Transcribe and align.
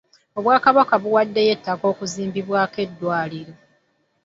Obwakabaka 0.37 0.95
buwaddeyo 1.03 1.51
ettaka 1.55 1.85
okuzimbibwako 1.91 2.77
eddwaliro. 2.85 3.53